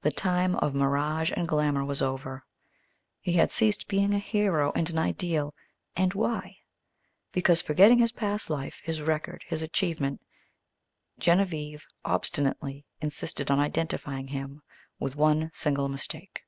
The 0.00 0.10
time 0.10 0.56
of 0.60 0.74
mirage 0.74 1.30
and 1.36 1.46
glamour 1.46 1.84
was 1.84 2.00
over. 2.00 2.46
He 3.20 3.34
had 3.34 3.52
ceased 3.52 3.86
being 3.86 4.14
a 4.14 4.18
hero 4.18 4.72
and 4.74 4.88
an 4.88 4.96
ideal, 4.98 5.54
and 5.94 6.14
why? 6.14 6.56
Because, 7.32 7.60
forgetting 7.60 7.98
his 7.98 8.12
past 8.12 8.48
life, 8.48 8.80
his 8.82 9.02
record, 9.02 9.44
his 9.46 9.60
achievement, 9.60 10.22
Genevieve 11.18 11.84
obstinately 12.02 12.86
insisted 13.02 13.50
on 13.50 13.58
identifying 13.60 14.28
him 14.28 14.62
with 14.98 15.16
one 15.16 15.50
single 15.52 15.90
mistake. 15.90 16.44